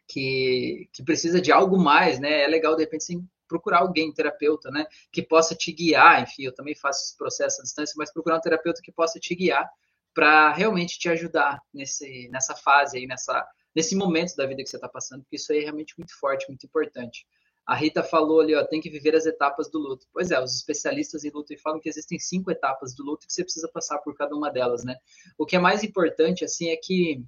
[0.07, 4.69] que, que precisa de algo mais, né, é legal, de repente, sim, procurar alguém, terapeuta,
[4.71, 6.23] né, que possa te guiar.
[6.23, 9.35] Enfim, eu também faço esse processo à distância, mas procurar um terapeuta que possa te
[9.35, 9.69] guiar
[10.13, 14.77] para realmente te ajudar nesse, nessa fase aí, nessa, nesse momento da vida que você
[14.77, 17.27] está passando, porque isso aí é realmente muito forte, muito importante.
[17.67, 20.05] A Rita falou ali, ó, tem que viver as etapas do luto.
[20.13, 23.43] Pois é, os especialistas em luto falam que existem cinco etapas do luto que você
[23.43, 24.95] precisa passar por cada uma delas, né?
[25.35, 27.23] O que é mais importante, assim, é que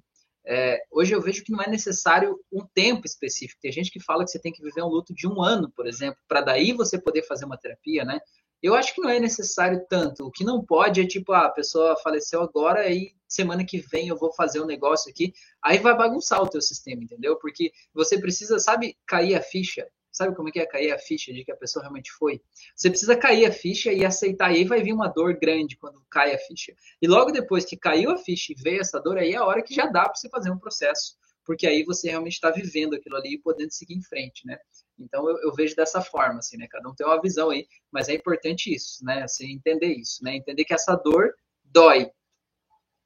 [0.50, 3.60] é, hoje eu vejo que não é necessário um tempo específico.
[3.60, 5.86] Tem gente que fala que você tem que viver um luto de um ano, por
[5.86, 8.18] exemplo, para daí você poder fazer uma terapia, né?
[8.62, 10.24] Eu acho que não é necessário tanto.
[10.24, 14.08] O que não pode é tipo, ah, a pessoa faleceu agora, aí semana que vem
[14.08, 15.34] eu vou fazer um negócio aqui.
[15.62, 17.36] Aí vai bagunçar o teu sistema, entendeu?
[17.36, 19.86] Porque você precisa, sabe, cair a ficha.
[20.18, 22.42] Sabe como é que é cair a ficha de que a pessoa realmente foi?
[22.74, 24.50] Você precisa cair a ficha e aceitar.
[24.50, 26.74] E aí vai vir uma dor grande quando cai a ficha.
[27.00, 29.62] E logo depois que caiu a ficha e veio essa dor, aí é a hora
[29.62, 31.14] que já dá para você fazer um processo.
[31.44, 34.58] Porque aí você realmente está vivendo aquilo ali e podendo seguir em frente, né?
[34.98, 36.66] Então eu, eu, vejo dessa forma, assim, né?
[36.68, 39.22] Cada um tem uma visão aí, mas é importante isso, né?
[39.22, 40.34] Assim, entender isso, né?
[40.34, 42.10] Entender que essa dor dói,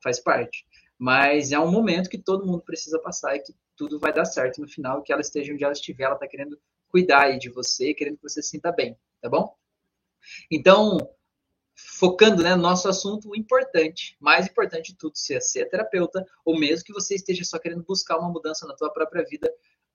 [0.02, 0.64] faz parte.
[0.98, 4.62] Mas é um momento que todo mundo precisa passar e que tudo vai dar certo
[4.62, 6.58] no final, que ela esteja onde ela estiver, ela está querendo
[6.92, 9.56] cuidar aí de você, querendo que você se sinta bem, tá bom?
[10.50, 10.98] Então,
[11.74, 16.24] focando né, no nosso assunto, o importante, mais importante de tudo, se é ser terapeuta,
[16.44, 19.50] ou mesmo que você esteja só querendo buscar uma mudança na tua própria vida,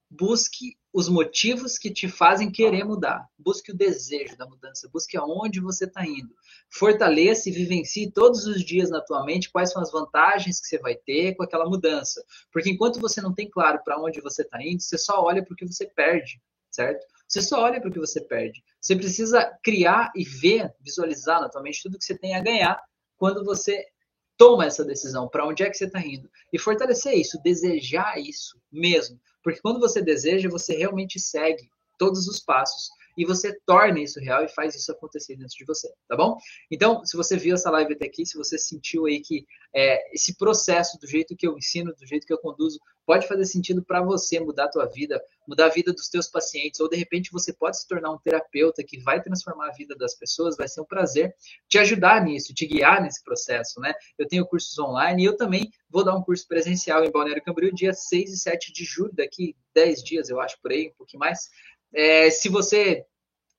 [0.10, 3.28] busque os motivos que te fazem querer mudar.
[3.38, 4.90] Busque o desejo da mudança.
[4.92, 6.34] Busque aonde você está indo.
[6.70, 10.80] Fortaleça e vivencie todos os dias na tua mente quais são as vantagens que você
[10.80, 12.24] vai ter com aquela mudança.
[12.52, 15.54] Porque enquanto você não tem claro para onde você está indo, você só olha para
[15.54, 16.42] o que você perde,
[16.78, 17.04] certo?
[17.28, 18.64] Você só olha para o que você perde.
[18.80, 22.80] Você precisa criar e ver, visualizar na tua mente tudo que você tem a ganhar
[23.18, 23.84] quando você
[24.38, 26.30] toma essa decisão, para onde é que você está indo.
[26.54, 29.20] E fortalecer isso, desejar isso mesmo.
[29.44, 34.46] Porque quando você deseja, você realmente segue todos os passos e você torna isso real
[34.46, 36.38] e faz isso acontecer dentro de você, tá bom?
[36.70, 40.38] Então, se você viu essa live até aqui, se você sentiu aí que é, esse
[40.38, 44.02] processo, do jeito que eu ensino, do jeito que eu conduzo, pode fazer sentido para
[44.02, 47.54] você mudar a tua vida, mudar a vida dos teus pacientes, ou de repente você
[47.54, 50.86] pode se tornar um terapeuta que vai transformar a vida das pessoas, vai ser um
[50.86, 51.34] prazer
[51.70, 53.94] te ajudar nisso, te guiar nesse processo, né?
[54.18, 57.74] Eu tenho cursos online e eu também vou dar um curso presencial em Balneário Camboriú
[57.74, 61.20] dia 6 e 7 de julho, daqui 10 dias, eu acho, por aí, um pouquinho
[61.20, 61.50] mais.
[61.98, 63.04] É, se você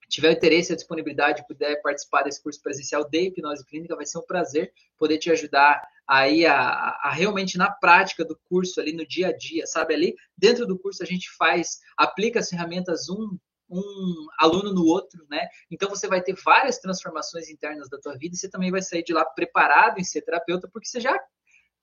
[0.09, 4.27] tiver interesse e disponibilidade, puder participar desse curso presencial de hipnose clínica, vai ser um
[4.27, 9.29] prazer poder te ajudar aí a, a, realmente na prática do curso ali no dia
[9.29, 9.93] a dia, sabe?
[9.93, 13.37] Ali dentro do curso a gente faz, aplica as ferramentas um
[13.71, 15.47] um aluno no outro, né?
[15.71, 19.03] Então você vai ter várias transformações internas da tua vida e você também vai sair
[19.03, 21.15] de lá preparado em ser terapeuta, porque você já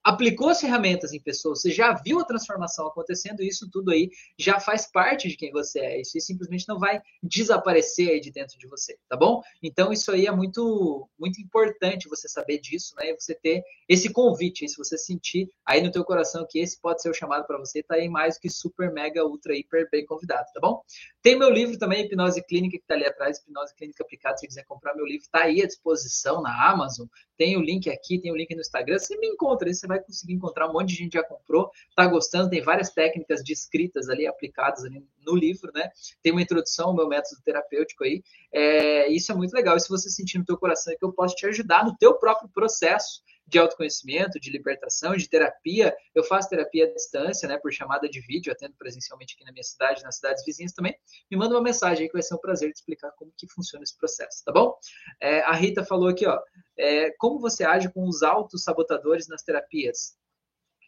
[0.05, 4.59] aplicou as ferramentas em pessoas, você já viu a transformação acontecendo, isso tudo aí já
[4.59, 6.01] faz parte de quem você é.
[6.01, 9.41] Isso aí simplesmente não vai desaparecer aí de dentro de você, tá bom?
[9.63, 13.09] Então isso aí é muito muito importante você saber disso, né?
[13.09, 17.01] E você ter esse convite, se você sentir aí no teu coração que esse pode
[17.01, 20.45] ser o chamado para você, tá aí mais que super mega ultra hiper bem convidado,
[20.53, 20.83] tá bom?
[21.23, 24.65] Tem meu livro também, Hipnose Clínica, que tá ali atrás, Hipnose Clínica Aplicada, se quiser
[24.65, 27.07] comprar meu livro, tá aí à disposição na Amazon.
[27.37, 29.99] Tem o link aqui, tem o link no Instagram, você me encontra, aí você vai
[29.99, 34.09] conseguir encontrar um monte de gente já comprou, está gostando, tem várias técnicas de escritas
[34.09, 35.89] ali aplicadas ali no livro, né?
[36.21, 38.23] Tem uma introdução ao meu método terapêutico aí.
[38.53, 39.75] É, isso é muito legal.
[39.75, 42.15] E se você sentir no teu coração é que eu posso te ajudar no teu
[42.15, 45.95] próprio processo de autoconhecimento, de libertação, de terapia.
[46.13, 49.63] Eu faço terapia à distância, né, por chamada de vídeo, atendo presencialmente aqui na minha
[49.63, 50.95] cidade, nas cidades vizinhas também.
[51.29, 53.83] Me manda uma mensagem aí que vai ser um prazer te explicar como que funciona
[53.83, 54.75] esse processo, tá bom?
[55.21, 56.39] É, a Rita falou aqui, ó,
[56.77, 60.17] é, como você age com os autossabotadores nas terapias?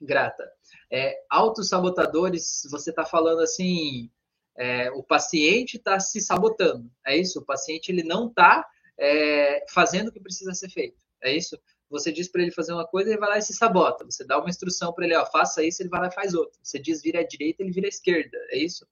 [0.01, 0.49] Grata.
[0.91, 4.11] É, autossabotadores, você está falando assim,
[4.57, 7.39] é, o paciente está se sabotando, é isso?
[7.39, 8.67] O paciente ele não está
[8.99, 11.57] é, fazendo o que precisa ser feito, é isso?
[11.89, 14.03] Você diz para ele fazer uma coisa, ele vai lá e se sabota.
[14.03, 16.59] Você dá uma instrução para ele, ó, faça isso, ele vai lá e faz outra.
[16.61, 18.37] Você diz vira à direita, ele vira à esquerda.
[18.49, 18.85] É isso?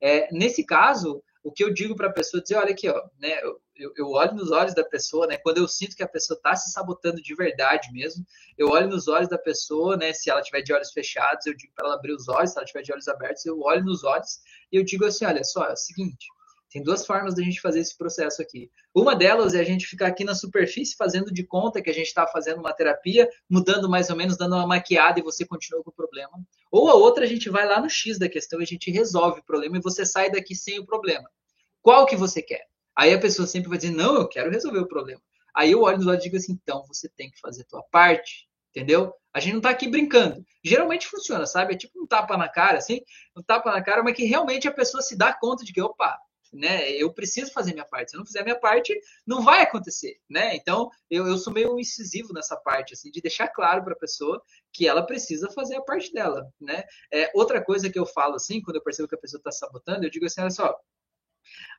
[0.00, 3.40] É, nesse caso, o que eu digo para a pessoa dizer, olha aqui, ó, né,
[3.74, 6.54] eu, eu, olho nos olhos da pessoa, né, quando eu sinto que a pessoa está
[6.54, 8.24] se sabotando de verdade mesmo,
[8.56, 11.72] eu olho nos olhos da pessoa, né, se ela tiver de olhos fechados, eu digo
[11.74, 14.40] para ela abrir os olhos, se ela tiver de olhos abertos, eu olho nos olhos
[14.70, 16.26] e eu digo assim, olha só, é o seguinte,
[16.72, 18.70] tem duas formas da gente fazer esse processo aqui.
[18.94, 22.06] Uma delas é a gente ficar aqui na superfície fazendo de conta que a gente
[22.06, 25.90] está fazendo uma terapia, mudando mais ou menos, dando uma maquiada e você continua com
[25.90, 26.32] o problema.
[26.70, 29.40] Ou a outra, a gente vai lá no X da questão e a gente resolve
[29.40, 31.28] o problema e você sai daqui sem o problema.
[31.82, 32.66] Qual que você quer?
[32.96, 35.20] Aí a pessoa sempre vai dizer, não, eu quero resolver o problema.
[35.54, 37.82] Aí eu olho nos olhos e digo assim, então você tem que fazer a tua
[37.90, 39.12] parte, entendeu?
[39.34, 40.42] A gente não tá aqui brincando.
[40.64, 41.74] Geralmente funciona, sabe?
[41.74, 43.00] É tipo um tapa na cara, assim,
[43.36, 46.18] um tapa na cara, mas que realmente a pessoa se dá conta de que, opa,
[46.52, 46.90] né?
[46.90, 48.10] Eu preciso fazer minha parte.
[48.10, 50.54] Se eu não fizer minha parte, não vai acontecer, né?
[50.54, 54.42] Então, eu, eu sou meio incisivo nessa parte, assim, de deixar claro para a pessoa
[54.72, 56.84] que ela precisa fazer a parte dela, né?
[57.12, 60.04] É, outra coisa que eu falo, assim, quando eu percebo que a pessoa está sabotando,
[60.04, 60.78] eu digo assim, olha só,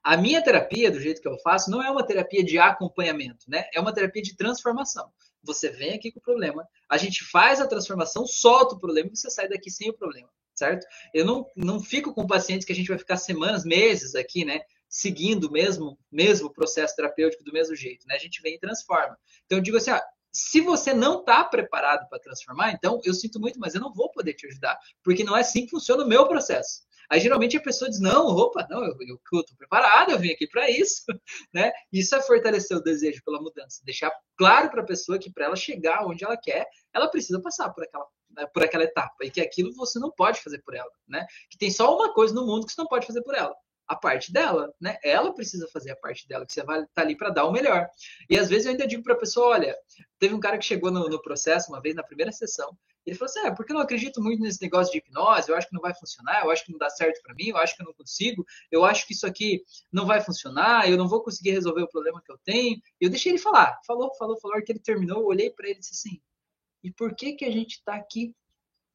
[0.03, 3.65] a minha terapia, do jeito que eu faço, não é uma terapia de acompanhamento, né?
[3.73, 5.11] É uma terapia de transformação.
[5.43, 9.15] Você vem aqui com o problema, a gente faz a transformação, solta o problema e
[9.15, 10.85] você sai daqui sem o problema certo?
[11.13, 14.61] Eu não, não fico com pacientes que a gente vai ficar semanas, meses aqui, né?
[14.87, 18.15] Seguindo mesmo, mesmo processo terapêutico do mesmo jeito, né?
[18.15, 19.17] A gente vem e transforma.
[19.45, 23.39] Então, eu digo assim, ah, se você não está preparado para transformar, então eu sinto
[23.39, 26.07] muito, mas eu não vou poder te ajudar, porque não é assim que funciona o
[26.07, 26.81] meu processo.
[27.09, 30.69] Aí geralmente a pessoa diz: não, opa, não, eu estou preparado, eu vim aqui para
[30.69, 31.03] isso,
[31.53, 31.71] né?
[31.91, 35.55] Isso é fortalecer o desejo pela mudança, deixar claro para a pessoa que para ela
[35.55, 39.39] chegar onde ela quer, ela precisa passar por aquela né, por aquela etapa e que
[39.39, 41.25] aquilo você não pode fazer por ela, né?
[41.49, 43.55] Que tem só uma coisa no mundo que você não pode fazer por ela,
[43.87, 44.97] a parte dela, né?
[45.03, 47.51] Ela precisa fazer a parte dela, que você vai estar tá ali para dar o
[47.51, 47.87] melhor.
[48.29, 49.75] E às vezes eu ainda digo para a pessoa, olha,
[50.19, 53.29] teve um cara que chegou no, no, processo uma vez na primeira sessão, ele falou
[53.29, 55.81] assim, é, porque eu não acredito muito nesse negócio de hipnose, eu acho que não
[55.81, 57.93] vai funcionar, eu acho que não dá certo para mim, eu acho que eu não
[57.93, 59.61] consigo, eu acho que isso aqui
[59.91, 62.79] não vai funcionar, eu não vou conseguir resolver o problema que eu tenho.
[62.99, 65.79] Eu deixei ele falar, falou, falou, falou, que ele terminou, eu olhei para ele e
[65.79, 66.21] disse assim,
[66.83, 68.33] e por que que a gente está aqui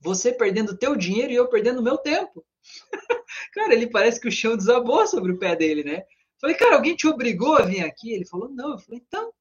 [0.01, 2.45] você perdendo teu dinheiro e eu perdendo meu tempo.
[3.53, 6.05] cara, ele parece que o chão desabou sobre o pé dele, né?
[6.41, 8.13] Falei, cara, alguém te obrigou a vir aqui?
[8.13, 8.73] Ele falou, não.
[8.73, 9.33] Eu falei, então,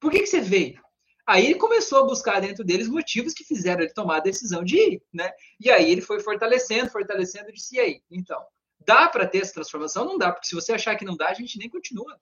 [0.00, 0.82] por que, que você veio?
[1.26, 4.76] Aí ele começou a buscar dentro deles motivos que fizeram ele tomar a decisão de
[4.76, 5.30] ir, né?
[5.60, 8.02] E aí ele foi fortalecendo, fortalecendo, disse, e aí?
[8.10, 8.42] Então,
[8.84, 10.04] dá para ter essa transformação?
[10.04, 12.18] Não dá, porque se você achar que não dá, a gente nem continua.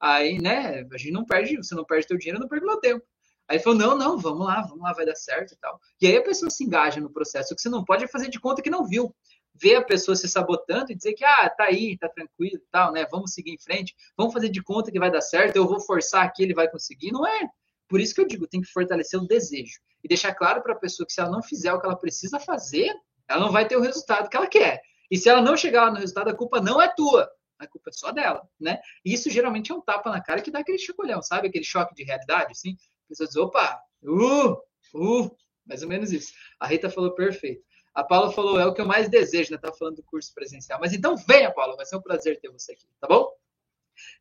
[0.00, 3.04] Aí, né, a gente não perde, você não perde teu dinheiro, não perco meu tempo.
[3.48, 5.78] Aí falou, não, não, vamos lá, vamos lá, vai dar certo e tal.
[6.00, 7.52] E aí a pessoa se engaja no processo.
[7.52, 9.14] O que você não pode é fazer de conta que não viu.
[9.54, 12.92] Ver a pessoa se sabotando e dizer que, ah, tá aí, tá tranquilo e tal,
[12.92, 13.06] né?
[13.10, 16.24] Vamos seguir em frente, vamos fazer de conta que vai dar certo, eu vou forçar
[16.24, 17.12] aqui, ele vai conseguir.
[17.12, 17.48] Não é.
[17.92, 19.78] Por isso que eu digo, tem que fortalecer o desejo.
[20.02, 22.40] E deixar claro para a pessoa que se ela não fizer o que ela precisa
[22.40, 22.90] fazer,
[23.28, 24.80] ela não vai ter o resultado que ela quer.
[25.10, 27.90] E se ela não chegar lá no resultado, a culpa não é tua a culpa
[27.90, 28.80] é só dela, né?
[29.04, 31.46] E isso geralmente é um tapa na cara que dá aquele chacoalhão, sabe?
[31.46, 32.76] Aquele choque de realidade, assim
[33.12, 34.52] pessoa diz, opa, uh,
[34.94, 36.32] uh, mais ou menos isso.
[36.58, 37.62] A Rita falou perfeito.
[37.94, 39.58] A Paula falou, é o que eu mais desejo, né?
[39.58, 40.80] Tá falando do curso presencial.
[40.80, 43.30] Mas então venha, Paula, vai ser um prazer ter você aqui, tá bom?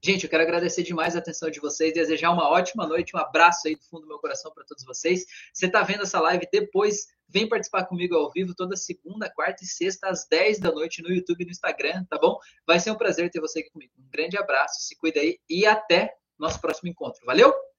[0.04, 3.68] Gente, eu quero agradecer demais a atenção de vocês, desejar uma ótima noite, um abraço
[3.68, 5.26] aí do fundo do meu coração para todos vocês.
[5.54, 9.68] Você está vendo essa live depois, vem participar comigo ao vivo toda segunda, quarta e
[9.68, 12.38] sexta às 10 da noite no YouTube e no Instagram, tá bom?
[12.66, 13.94] Vai ser um prazer ter você aqui comigo.
[13.98, 17.26] Um grande abraço, se cuida aí e até nosso próximo encontro.
[17.26, 17.71] Valeu?